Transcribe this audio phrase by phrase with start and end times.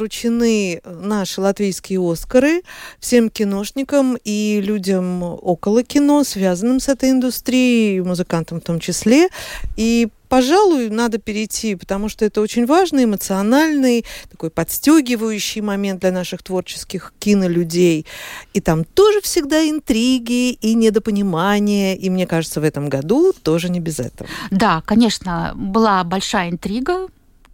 [0.00, 2.62] вручены наши латвийские Оскары
[2.98, 9.28] всем киношникам и людям около кино, связанным с этой индустрией, музыкантам в том числе.
[9.76, 16.42] И пожалуй, надо перейти, потому что это очень важный, эмоциональный, такой подстегивающий момент для наших
[16.42, 18.06] творческих кинолюдей.
[18.54, 21.94] И там тоже всегда интриги и недопонимания.
[21.94, 24.30] И мне кажется, в этом году тоже не без этого.
[24.50, 27.08] Да, конечно, была большая интрига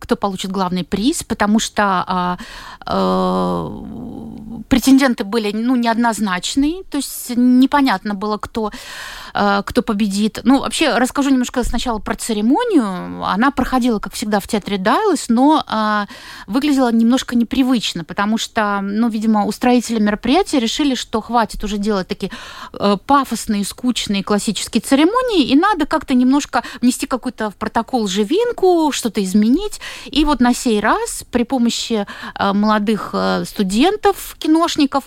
[0.07, 2.38] кто получит главный приз, потому что а,
[2.86, 3.68] а,
[4.69, 8.73] претенденты были ну, неоднозначные, то есть непонятно было, кто,
[9.34, 10.41] а, кто победит.
[10.45, 13.25] Ну, вообще, расскажу немножко сначала про церемонию.
[13.25, 16.06] Она проходила, как всегда, в театре Дайлас, но а,
[16.47, 22.33] выглядела немножко непривычно, потому что, ну, видимо, устроители мероприятия решили, что хватит уже делать такие
[22.73, 29.23] а, пафосные, скучные классические церемонии, и надо как-то немножко внести какой-то в протокол живинку, что-то
[29.23, 29.80] изменить.
[30.06, 32.06] И вот на сей раз при помощи
[32.39, 35.05] э, молодых э, студентов, киношников,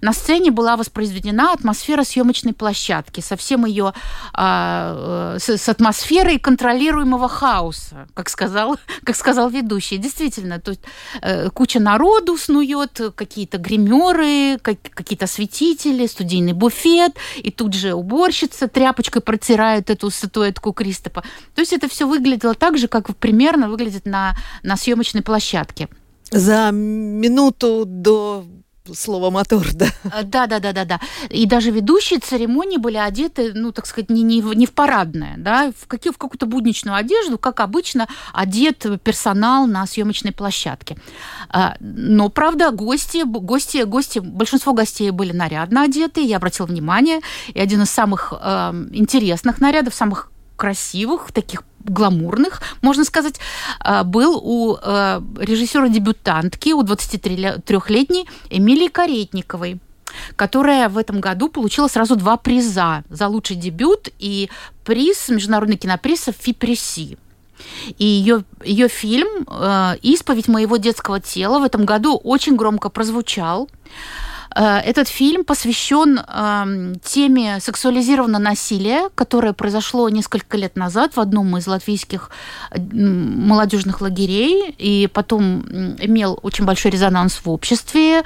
[0.00, 3.92] на сцене была воспроизведена атмосфера съемочной площадки со всем ее
[4.32, 9.98] а, с, с атмосферой контролируемого хаоса, как сказал, как сказал ведущий.
[9.98, 10.80] Действительно, есть
[11.22, 18.68] э, куча народу снует, какие-то гримеры, как, какие-то осветители, студийный буфет, и тут же уборщица
[18.68, 21.22] тряпочкой протирает эту статуэтку Кристопа.
[21.54, 25.88] То есть это все выглядело так же, как примерно выглядит на, на съемочной площадке.
[26.30, 28.44] За минуту до
[28.94, 29.86] слово мотор, да.
[30.04, 31.00] Э, да, да, да, да, да.
[31.28, 35.72] И даже ведущие церемонии были одеты, ну, так сказать, не, не, не в парадное, да,
[35.76, 40.96] в, какие, в какую-то будничную одежду, как обычно одет персонал на съемочной площадке.
[41.48, 47.60] А, но, правда, гости, гости, гости, большинство гостей были нарядно одеты, я обратила внимание, и
[47.60, 50.30] один из самых э, интересных нарядов, самых
[50.60, 53.40] красивых, таких гламурных, можно сказать,
[53.80, 59.80] а, был у э, режиссера-дебютантки, у 23-летней Эмилии Каретниковой
[60.34, 64.50] которая в этом году получила сразу два приза за лучший дебют и
[64.84, 67.16] приз, международный киноприз Фипреси.
[67.96, 73.68] И ее, ее фильм э, «Исповедь моего детского тела» в этом году очень громко прозвучал.
[74.54, 81.56] Э, этот фильм посвящен эм, теме сексуализированного насилия, которое произошло несколько лет назад в одном
[81.56, 82.30] из латвийских
[82.74, 85.62] молодежных лагерей, и потом
[85.98, 88.22] имел очень большой резонанс в обществе.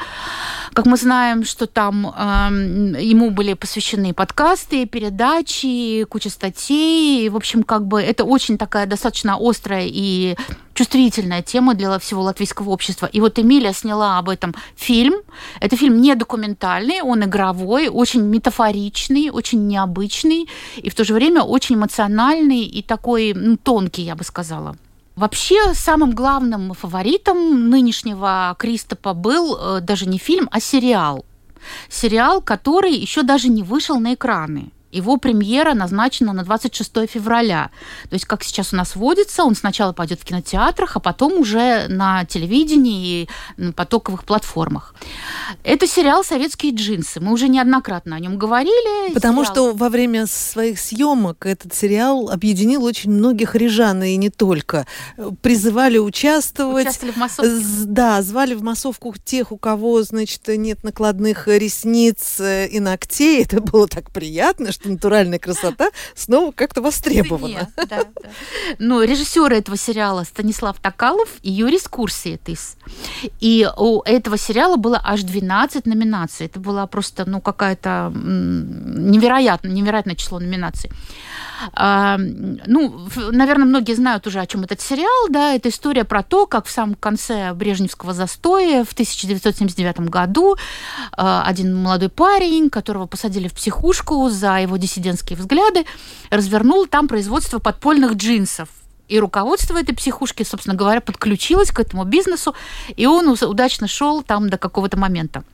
[0.74, 7.26] Как мы знаем, что там эм, ему были посвящены подкасты, передачи, куча статей.
[7.26, 10.36] И, в общем, как бы это очень такая достаточно острая и
[10.74, 13.06] чувствительная тема для всего латвийского общества.
[13.06, 15.14] И вот Эмилия сняла об этом фильм.
[15.60, 21.42] Это фильм не документальный, он игровой, очень метафоричный, очень необычный, и в то же время
[21.42, 24.76] очень эмоциональный и такой ну, тонкий, я бы сказала.
[25.16, 31.24] Вообще, самым главным фаворитом нынешнего Кристопа был э, даже не фильм, а сериал.
[31.88, 34.70] Сериал, который еще даже не вышел на экраны.
[34.94, 37.70] Его премьера назначена на 26 февраля.
[38.08, 41.86] То есть, как сейчас у нас вводится, он сначала пойдет в кинотеатрах, а потом уже
[41.88, 44.94] на телевидении и на потоковых платформах.
[45.62, 47.20] Это сериал «Советские джинсы».
[47.20, 49.12] Мы уже неоднократно о нем говорили.
[49.12, 49.52] Потому сериал...
[49.52, 54.86] что во время своих съемок этот сериал объединил очень многих рижан, и не только.
[55.42, 56.86] Призывали участвовать.
[56.86, 57.50] Участвовали в массовке.
[57.86, 63.42] Да, звали в массовку тех, у кого, значит, нет накладных ресниц э, и ногтей.
[63.44, 67.68] Это было так приятно, что натуральная красота снова как-то востребована.
[67.76, 68.04] Да, да.
[68.78, 72.76] Ну, режиссеры этого сериала Станислав Токалов и Юрий Скурсиетис.
[73.40, 76.46] И у этого сериала было аж 12 номинаций.
[76.46, 80.90] Это было просто, ну, какая-то невероятно, невероятное число номинаций.
[81.72, 86.46] А, ну, наверное, многие знают уже, о чем этот сериал, да, это история про то,
[86.46, 90.56] как в самом конце Брежневского застоя в 1979 году
[91.12, 95.84] а, один молодой парень, которого посадили в психушку за его диссидентские взгляды,
[96.30, 98.68] развернул там производство подпольных джинсов
[99.08, 102.54] и руководство этой психушки, собственно говоря, подключилось к этому бизнесу,
[102.96, 105.44] и он удачно шел там до какого-то момента.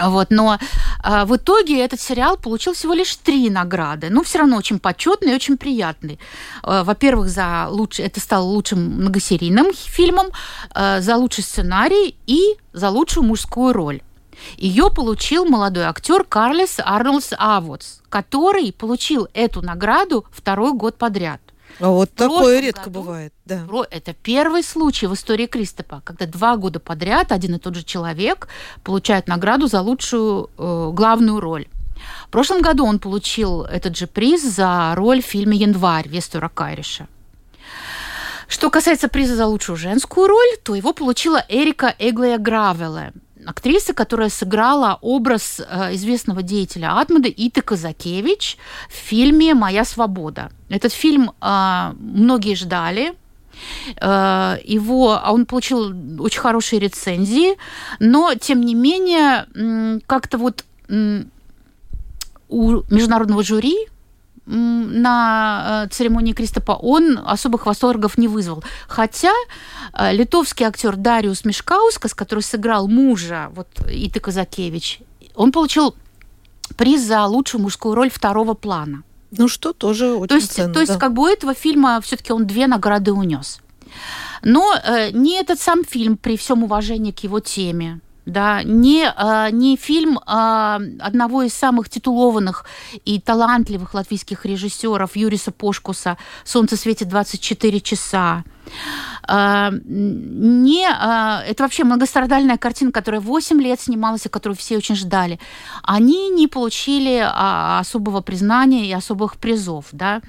[0.00, 0.58] Вот, но
[1.04, 4.08] э, в итоге этот сериал получил всего лишь три награды.
[4.10, 6.18] Ну, все равно очень почетный и очень приятный.
[6.62, 10.28] Э, во-первых, за лучший, это стало лучшим многосерийным фильмом,
[10.74, 14.00] э, за лучший сценарий и за лучшую мужскую роль.
[14.56, 21.40] Ее получил молодой актер Карлес Арнольдс Авотс, который получил эту награду второй год подряд.
[21.78, 23.66] А вот такое редко году, бывает, да.
[23.90, 28.48] Это первый случай в истории Кристопа, когда два года подряд один и тот же человек
[28.82, 31.66] получает награду за лучшую э, главную роль.
[32.26, 37.06] В прошлом году он получил этот же приз за роль в фильме «Январь» Вестура Кайриша.
[38.48, 43.12] Что касается приза за лучшую женскую роль, то его получила Эрика Эглая Гравеле,
[43.46, 48.58] актриса, которая сыграла образ э, известного деятеля Атмада Иты Казакевич
[48.88, 50.50] в фильме «Моя свобода».
[50.68, 53.14] Этот фильм э, многие ждали,
[53.96, 55.92] э, его, а он получил
[56.22, 57.56] очень хорошие рецензии,
[57.98, 60.64] но тем не менее как-то вот
[62.48, 63.88] у международного жюри
[64.50, 68.64] на э, церемонии Кристопа он особых восторгов не вызвал.
[68.88, 69.32] Хотя
[69.92, 75.00] э, литовский актер Дариус Мишкаускас, который сыграл мужа вот, Иты Казакевич,
[75.34, 75.94] он получил
[76.76, 79.02] приз за лучшую мужскую роль второго плана.
[79.30, 80.98] Ну что, тоже очень То есть, ценно, то есть да.
[80.98, 83.60] как бы у этого фильма все-таки он две награды унес.
[84.42, 89.50] Но э, не этот сам фильм, при всем уважении к его теме, да, не, а,
[89.50, 92.64] не фильм а, одного из самых титулованных
[93.04, 98.44] и талантливых латвийских режиссеров Юриса Пошкуса «Солнце светит 24 часа»,
[99.26, 105.40] а, не, это вообще многострадальная картина, которая 8 лет снималась и которую все очень ждали.
[105.82, 109.86] Они не получили особого признания и особых призов.
[109.92, 110.20] Да?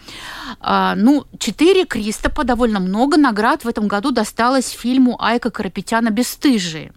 [0.95, 6.93] Ну, четыре Кристопа, довольно много наград в этом году досталось фильму Айка Карапетяна «Бесстыжие».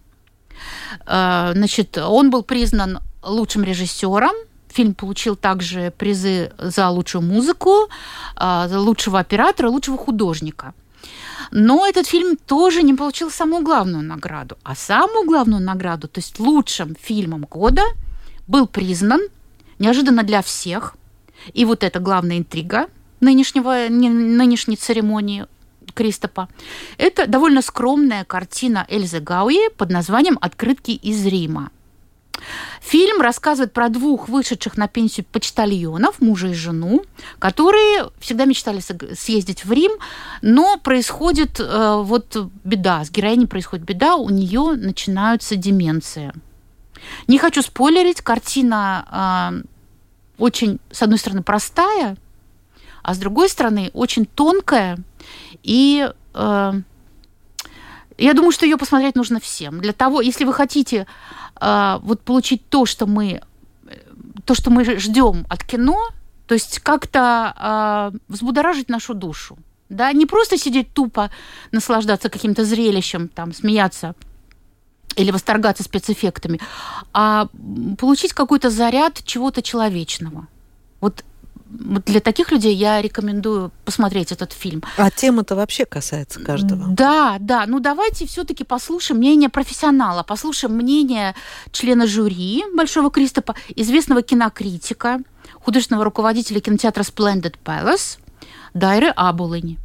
[1.05, 4.33] Э, значит, он был признан лучшим режиссером.
[4.69, 7.89] Фильм получил также призы за лучшую музыку,
[8.39, 10.73] э, за лучшего оператора, лучшего художника.
[11.51, 14.57] Но этот фильм тоже не получил самую главную награду.
[14.63, 17.83] А самую главную награду, то есть лучшим фильмом года,
[18.47, 19.21] был признан
[19.79, 20.95] неожиданно для всех.
[21.53, 22.87] И вот это главная интрига
[23.19, 25.45] нынешнего, нынешней церемонии
[25.93, 26.49] Кристопа.
[26.97, 31.71] Это довольно скромная картина Эльзы Гауи под названием «Открытки из Рима».
[32.81, 37.03] Фильм рассказывает про двух вышедших на пенсию почтальонов, мужа и жену,
[37.39, 38.81] которые всегда мечтали
[39.15, 39.91] съездить в Рим,
[40.41, 46.33] но происходит э, вот беда, с героиней происходит беда, у нее начинаются деменции.
[47.27, 49.63] Не хочу спойлерить, картина э,
[50.37, 52.17] очень, с одной стороны, простая,
[53.05, 54.97] а с другой стороны, очень тонкая–
[55.65, 56.73] и э,
[58.17, 59.81] я думаю, что ее посмотреть нужно всем.
[59.81, 61.07] Для того, если вы хотите
[61.59, 63.41] э, вот получить то, что мы,
[64.45, 66.09] то, что мы ждем от кино,
[66.47, 69.57] то есть как-то э, взбудоражить нашу душу.
[69.89, 71.29] Да, не просто сидеть тупо,
[71.71, 74.15] наслаждаться каким-то зрелищем, там, смеяться
[75.15, 76.59] или восторгаться спецэффектами,
[77.13, 77.47] а
[77.97, 80.47] получить какой-то заряд чего-то человечного.
[81.01, 81.23] Вот
[82.05, 84.83] для таких людей я рекомендую посмотреть этот фильм.
[84.97, 86.87] А тема-то вообще касается каждого.
[86.87, 87.65] Да, да.
[87.67, 91.35] Ну давайте все-таки послушаем мнение профессионала, послушаем мнение
[91.71, 95.19] члена жюри Большого Кристопа, известного кинокритика,
[95.61, 98.19] художественного руководителя кинотеатра Splendid Palace
[98.73, 99.79] Дайры Абулыни.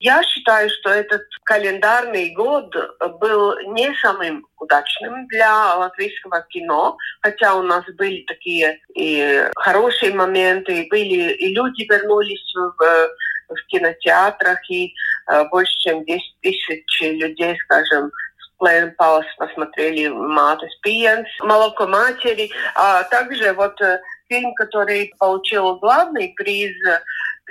[0.00, 2.74] Я считаю, что этот календарный год
[3.20, 10.82] был не самым удачным для латвийского кино, хотя у нас были такие и хорошие моменты,
[10.82, 13.10] и были и люди вернулись в,
[13.54, 14.94] в кинотеатрах, и
[15.30, 18.10] э, больше чем 10 тысяч людей, скажем,
[18.56, 24.00] Плейн Палас посмотрели Матус Пиенс, Молоко матери, а также вот э,
[24.30, 26.74] фильм, который получил главный приз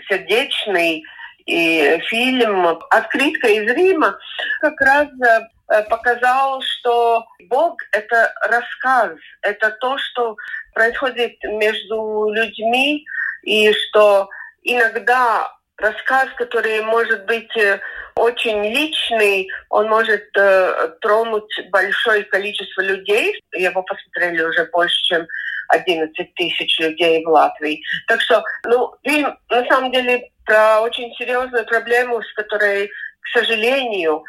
[0.08, 1.04] сердечный
[1.50, 4.18] и фильм «Открытка из Рима»
[4.62, 10.36] как раз э, показал, что Бог— это рассказ, это то, что
[10.74, 13.04] происходит между людьми,
[13.42, 14.30] и что
[14.64, 17.80] иногда рассказ, который может быть э,
[18.16, 23.42] очень личный, он может э, тронуть большое количество людей.
[23.54, 25.28] Его посмотрели уже больше, чем
[25.70, 27.82] 11 тысяч людей в Латвии.
[28.08, 34.24] Так что, ну, фильм на самом деле про очень серьезную проблему, с которой, к сожалению,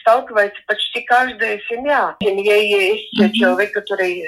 [0.00, 2.16] сталкивается почти каждая семья.
[2.18, 3.32] В семье есть mm-hmm.
[3.32, 4.24] человек, который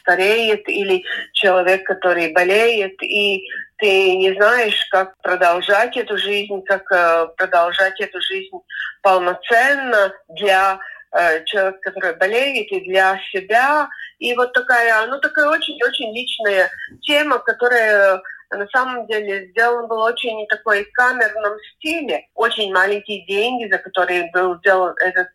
[0.00, 7.28] стареет, или человек, который болеет, и ты не знаешь, как продолжать эту жизнь, как э,
[7.36, 8.56] продолжать эту жизнь
[9.02, 10.78] полноценно для
[11.12, 13.88] э, человека, который болеет, и для себя.
[14.18, 16.70] И вот такая, ну, такая очень-очень личная
[17.02, 18.20] тема, которая
[18.50, 22.26] на самом деле сделан был очень такой камерном стиле.
[22.34, 25.28] Очень маленькие деньги, за которые был сделан этот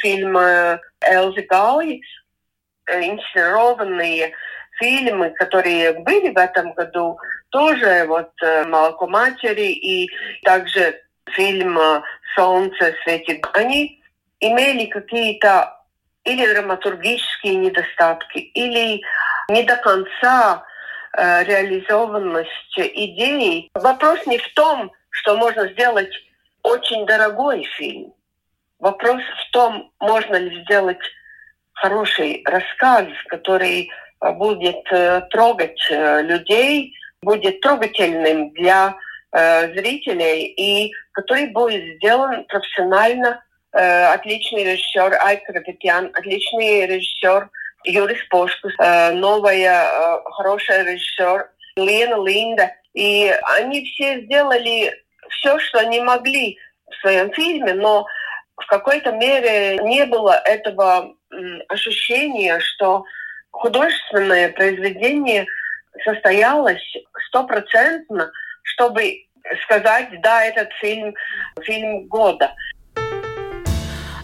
[0.00, 2.00] фильм э, Элзы Гауи,
[2.86, 4.32] э, инсценированные
[4.78, 7.18] фильмы, которые были в этом году,
[7.50, 10.08] тоже вот э, «Молоко матери» и
[10.42, 11.00] также
[11.30, 11.78] фильм
[12.34, 13.44] «Солнце светит».
[13.52, 14.02] Они
[14.40, 15.83] имели какие-то
[16.24, 19.02] или драматургические недостатки, или
[19.48, 20.64] не до конца
[21.16, 23.70] реализованность идей.
[23.74, 26.10] Вопрос не в том, что можно сделать
[26.62, 28.12] очень дорогой фильм.
[28.80, 30.98] Вопрос в том, можно ли сделать
[31.72, 33.90] хороший рассказ, который
[34.20, 38.96] э, будет э, трогать э, людей, будет трогательным для
[39.36, 43.42] зрителей и который будет сделан профессионально.
[43.74, 47.50] Отличный режиссер Айк Рапетян, отличный режиссер
[47.82, 52.70] Юрис Пошкус, новая хорошая режиссер Лена Линда.
[52.92, 54.94] И они все сделали
[55.28, 56.56] все, что они могли
[56.88, 58.06] в своем фильме, но
[58.56, 61.16] в какой-то мере не было этого
[61.68, 63.04] ощущения, что
[63.50, 65.46] художественное произведение
[66.04, 68.30] состоялось стопроцентно,
[68.62, 69.24] чтобы
[69.64, 71.14] сказать, да, этот фильм,
[71.62, 72.54] фильм года.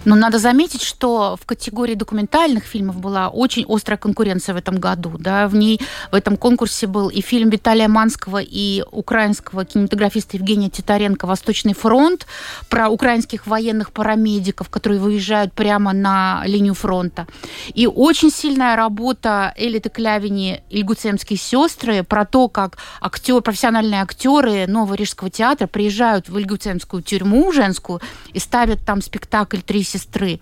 [0.05, 5.13] Но надо заметить, что в категории документальных фильмов была очень острая конкуренция в этом году.
[5.19, 5.47] Да?
[5.47, 5.81] В ней,
[6.11, 12.27] в этом конкурсе был и фильм Виталия Манского, и украинского кинематографиста Евгения Титаренко «Восточный фронт»
[12.71, 17.27] про украинских военных парамедиков, которые выезжают прямо на линию фронта.
[17.75, 24.95] И очень сильная работа Элиты Клявини Ильгуцемские сестры про то, как актер, профессиональные актеры Нового
[24.95, 28.01] Рижского театра приезжают в Ильгуцемскую тюрьму женскую
[28.33, 30.39] и ставят там спектакль «Три сестры.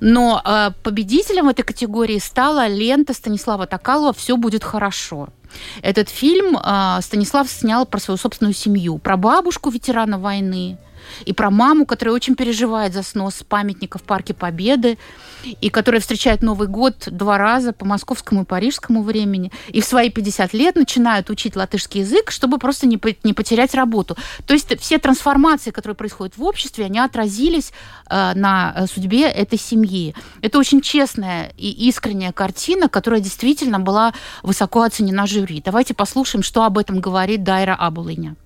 [0.00, 5.28] Но э, победителем этой категории стала лента Станислава Токалова «Все будет хорошо».
[5.82, 10.78] Этот фильм э, Станислав снял про свою собственную семью, про бабушку ветерана войны,
[11.24, 14.98] и про маму, которая очень переживает за снос памятника в Парке Победы,
[15.60, 20.10] и которая встречает Новый год два раза по московскому и парижскому времени, и в свои
[20.10, 24.16] 50 лет начинают учить латышский язык, чтобы просто не, не потерять работу.
[24.46, 27.72] То есть все трансформации, которые происходят в обществе, они отразились
[28.08, 30.14] э, на э, судьбе этой семьи.
[30.42, 35.62] Это очень честная и искренняя картина, которая действительно была высоко оценена жюри.
[35.64, 38.36] Давайте послушаем, что об этом говорит Дайра Абулыня.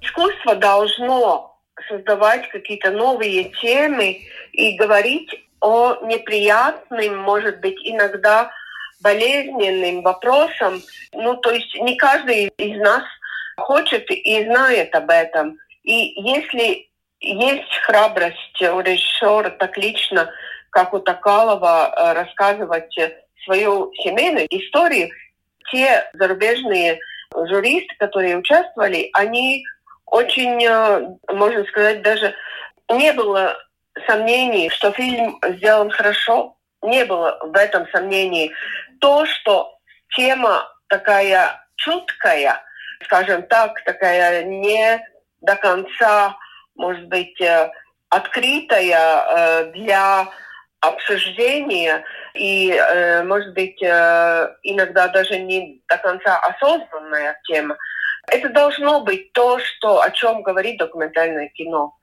[0.00, 1.49] Искусство должно
[1.88, 4.20] создавать какие-то новые темы
[4.52, 8.50] и говорить о неприятным, может быть, иногда
[9.00, 10.82] болезненным вопросам.
[11.12, 13.02] Ну, то есть не каждый из нас
[13.56, 15.58] хочет и знает об этом.
[15.82, 16.88] И если
[17.20, 20.30] есть храбрость у режиссера так лично,
[20.70, 22.94] как у Токалова, э, рассказывать
[23.44, 25.10] свою семейную историю,
[25.70, 26.98] те зарубежные
[27.34, 29.64] журисты, которые участвовали, они
[30.10, 32.34] очень, э, можно сказать, даже
[32.88, 33.56] не было
[34.06, 36.56] сомнений, что фильм сделан хорошо.
[36.82, 38.52] Не было в этом сомнений.
[39.00, 39.78] То, что
[40.16, 42.60] тема такая чуткая,
[43.04, 45.00] скажем так, такая не
[45.42, 46.36] до конца,
[46.74, 47.70] может быть, э,
[48.08, 50.28] открытая э, для
[50.80, 52.02] обсуждения
[52.32, 52.72] и,
[53.26, 57.76] может быть, иногда даже не до конца осознанная тема.
[58.26, 61.94] Это должно быть то, что, о чем говорит документальное кино.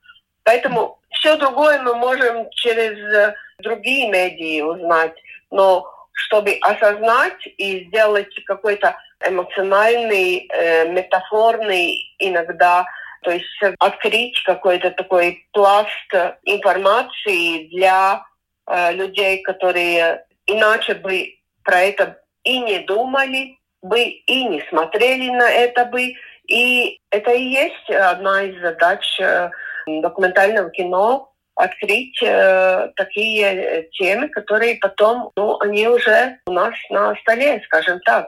[0.44, 5.14] Поэтому все другое мы можем через э, другие медиа узнать,
[5.50, 8.96] но чтобы осознать и сделать какой-то
[9.26, 12.86] эмоциональный, э, метафорный иногда,
[13.22, 13.46] то есть
[13.78, 16.12] открыть какой-то такой пласт
[16.44, 18.24] информации для
[18.66, 25.50] э, людей, которые иначе бы про это и не думали, бы и не смотрели на
[25.50, 26.14] это бы.
[26.46, 29.50] И это и есть одна из задач э,
[29.86, 37.60] документального кино открыть э, такие темы, которые потом, ну, они уже у нас на столе,
[37.66, 38.26] скажем так.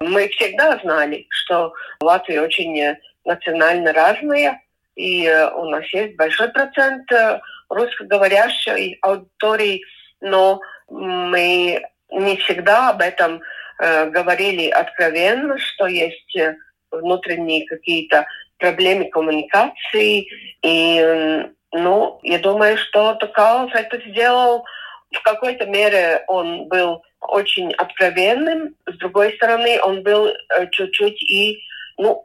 [0.00, 4.60] Мы всегда знали, что Латвия очень национально разная,
[4.96, 9.82] и э, у нас есть большой процент э, русскоговорящей аудитории,
[10.20, 13.40] но мы не всегда об этом
[13.82, 16.54] Э, говорили откровенно, что есть э,
[16.90, 18.26] внутренние какие-то
[18.58, 20.26] проблемы коммуникации.
[20.62, 24.64] И, ну, я думаю, что Токалов это сделал
[25.12, 31.60] в какой-то мере он был очень откровенным, с другой стороны, он был э, чуть-чуть и,
[31.96, 32.24] ну,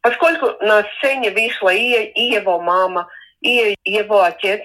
[0.00, 3.08] поскольку на сцене вышла и, и его мама,
[3.40, 4.62] и его отец,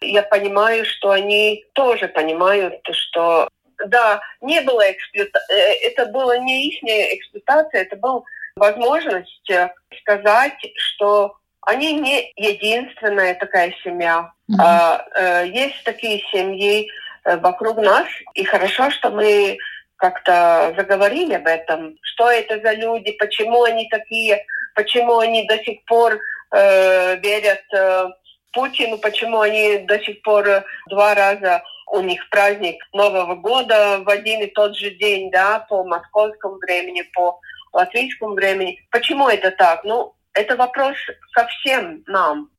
[0.00, 3.48] я понимаю, что они тоже понимают, что
[3.86, 8.22] да, не было эксплуатации, э, это была не их эксплуатация, это была
[8.56, 9.70] возможность э,
[10.00, 14.32] сказать, что они не единственная такая семья.
[14.50, 14.56] Mm-hmm.
[14.60, 16.90] А, э, есть такие семьи
[17.24, 19.58] вокруг нас, и хорошо, что мы
[19.98, 24.44] как-то заговорили об этом, что это за люди, почему они такие,
[24.74, 26.18] почему они до сих пор
[26.52, 28.06] э, верят э,
[28.52, 34.42] Путину, почему они до сих пор два раза у них праздник Нового года в один
[34.42, 37.40] и тот же день, да, по московскому времени, по
[37.72, 38.78] латвийскому времени.
[38.90, 39.84] Почему это так?
[39.84, 40.96] Ну, это вопрос
[41.32, 42.50] ко всем нам.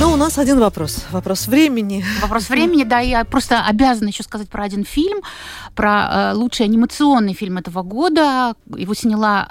[0.00, 1.04] Ну, у нас один вопрос.
[1.10, 2.02] Вопрос времени.
[2.22, 3.00] Вопрос времени, да.
[3.00, 5.18] Я просто обязана еще сказать про один фильм,
[5.74, 8.54] про э, лучший анимационный фильм этого года.
[8.74, 9.46] Его сняла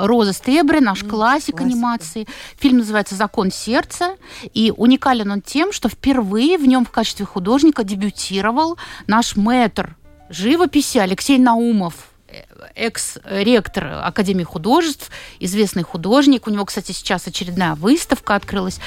[0.00, 1.64] э, Роза Стебре, наш mm, классик классика.
[1.64, 2.28] анимации.
[2.60, 4.14] Фильм называется «Закон сердца».
[4.54, 8.78] И уникален он тем, что впервые в нем в качестве художника дебютировал
[9.08, 9.96] наш мэтр
[10.30, 11.94] живописи Алексей Наумов
[12.74, 16.46] экс-ректор Академии художеств, известный художник.
[16.46, 18.80] У него, кстати, сейчас очередная выставка открылась.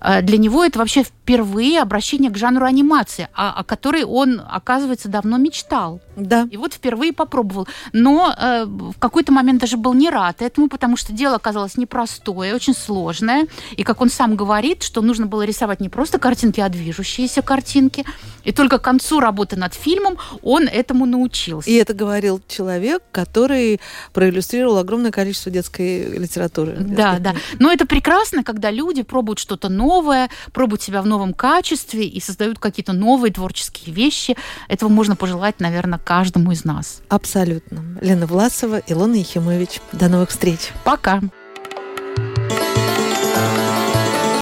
[0.00, 5.08] Э, для него это вообще впервые обращение к жанру анимации, о, о которой он, оказывается,
[5.08, 6.00] давно мечтал.
[6.16, 6.48] Да.
[6.50, 7.68] И вот впервые попробовал.
[7.92, 12.52] Но э, в какой-то момент даже был не рад этому, потому что дело оказалось непростое,
[12.52, 13.46] очень сложное.
[13.76, 18.04] И, как он сам говорит, что нужно было рисовать не просто картинки, а движущиеся картинки.
[18.42, 21.70] И только к концу работы над фильмом он этому научился.
[21.70, 23.80] И это говорил человек, который
[24.12, 26.76] проиллюстрировал огромное количество детской литературы.
[26.80, 27.34] Да, да.
[27.60, 32.58] Но это прекрасно, когда люди пробуют что-то новое, пробуют себя в новом качестве и создают
[32.58, 34.36] какие-то новые творческие вещи.
[34.68, 37.02] Этого можно пожелать, наверное, каждому из нас.
[37.08, 37.98] Абсолютно.
[38.00, 39.80] Лена Власова, Илона Ехимович.
[39.92, 40.70] До новых встреч.
[40.84, 41.20] Пока.